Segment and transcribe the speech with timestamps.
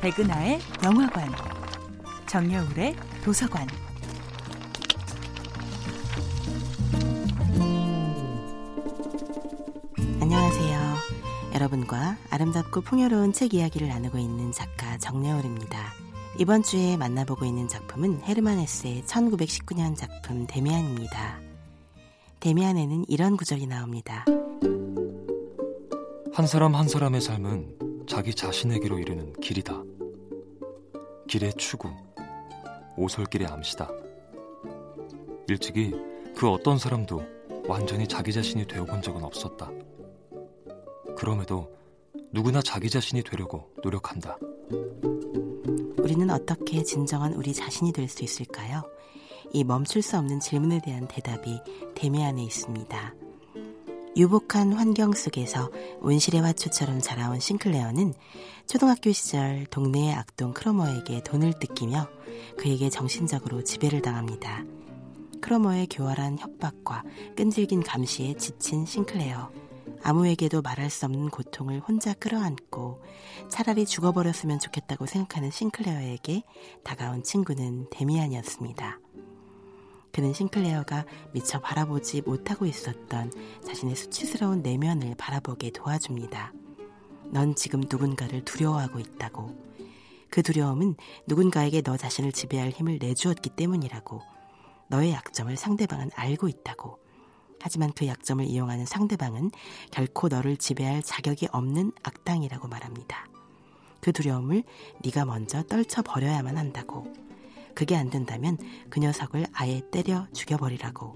[0.00, 1.28] 백은하의 영화관,
[2.26, 3.66] 정여울의 도서관.
[10.20, 10.94] 안녕하세요.
[11.52, 15.92] 여러분과 아름답고 풍요로운 책 이야기를 나누고 있는 작가 정여울입니다.
[16.38, 21.40] 이번 주에 만나보고 있는 작품은 헤르만 헤스의 1919년 작품 데미안입니다.
[22.38, 24.24] 데미안에는 이런 구절이 나옵니다.
[26.32, 29.82] 한 사람 한 사람의 삶은 자기 자신에게로 이르는 길이다.
[31.28, 31.90] 길의 추구,
[32.96, 33.90] 오솔길의 암시다.
[35.46, 35.92] 일찍이
[36.34, 37.22] 그 어떤 사람도
[37.68, 39.70] 완전히 자기 자신이 되어본 적은 없었다.
[41.16, 41.70] 그럼에도
[42.32, 44.38] 누구나 자기 자신이 되려고 노력한다.
[45.98, 48.82] 우리는 어떻게 진정한 우리 자신이 될 수 있을까요?
[49.52, 51.60] 이 멈출 수 없는 질문에 대한 대답이
[51.94, 53.14] 대미 안에 있습니다.
[54.16, 58.14] 유복한 환경 속에서 온실의 화초처럼 자라온 싱클레어는
[58.66, 62.08] 초등학교 시절 동네의 악동 크로머에게 돈을 뜯기며
[62.58, 64.64] 그에게 정신적으로 지배를 당합니다.
[65.40, 67.04] 크로머의 교활한 협박과
[67.36, 69.50] 끈질긴 감시에 지친 싱클레어.
[70.02, 73.02] 아무에게도 말할 수 없는 고통을 혼자 끌어안고
[73.48, 76.42] 차라리 죽어버렸으면 좋겠다고 생각하는 싱클레어에게
[76.84, 78.98] 다가온 친구는 데미안이었습니다.
[80.12, 83.32] 그는 싱클레어가 미처 바라보지 못하고 있었던
[83.64, 86.52] 자신의 수치스러운 내면을 바라보게 도와줍니다.
[87.30, 89.68] 넌 지금 누군가를 두려워하고 있다고.
[90.30, 94.20] 그 두려움은 누군가에게 너 자신을 지배할 힘을 내주었기 때문이라고.
[94.88, 96.98] 너의 약점을 상대방은 알고 있다고.
[97.60, 99.50] 하지만 그 약점을 이용하는 상대방은
[99.90, 103.26] 결코 너를 지배할 자격이 없는 악당이라고 말합니다.
[104.00, 104.62] 그 두려움을
[105.04, 107.12] 네가 먼저 떨쳐버려야만 한다고.
[107.78, 108.58] 그게 안 된다면
[108.90, 111.14] 그 녀석을 아예 때려 죽여버리라고.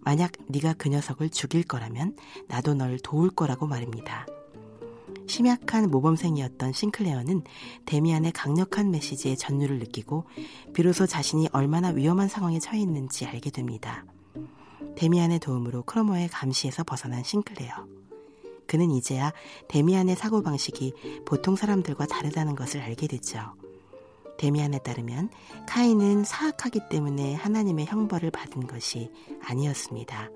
[0.00, 2.16] 만약 네가 그 녀석을 죽일 거라면
[2.48, 4.26] 나도 널 도울 거라고 말입니다.
[5.28, 7.44] 심약한 모범생이었던 싱클레어는
[7.86, 10.24] 데미안의 강력한 메시지에 전율을 느끼고
[10.72, 14.04] 비로소 자신이 얼마나 위험한 상황에 처해 있는지 알게 됩니다.
[14.96, 17.86] 데미안의 도움으로 크로머의 감시에서 벗어난 싱클레어.
[18.66, 19.32] 그는 이제야
[19.68, 23.54] 데미안의 사고방식이 보통 사람들과 다르다는 것을 알게 되죠.
[24.38, 25.30] 데미안에 따르면
[25.68, 29.10] 카인은 사악하기 때문에 하나님의 형벌을 받은 것이
[29.44, 30.30] 아니었습니다.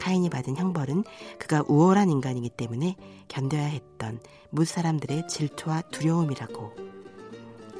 [0.00, 1.04] 카인이 받은 형벌은
[1.38, 2.96] 그가 우월한 인간이기 때문에
[3.28, 6.72] 견뎌야 했던 무사람들의 질투와 두려움이라고.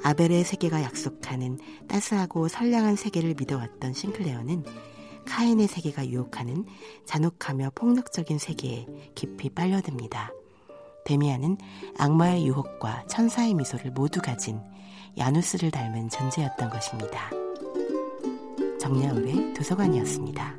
[0.03, 1.59] 아벨의 세계가 약속하는
[1.89, 4.65] 따스하고 선량한 세계를 믿어왔던 싱클레어는
[5.27, 6.65] 카인의 세계가 유혹하는
[7.05, 10.31] 잔혹하며 폭력적인 세계에 깊이 빨려듭니다.
[11.05, 11.59] 데미안은
[11.99, 14.61] 악마의 유혹과 천사의 미소를 모두 가진
[15.19, 17.31] 야누스를 닮은 존재였던 것입니다.
[18.79, 20.59] 정야울의 도서관이었습니다.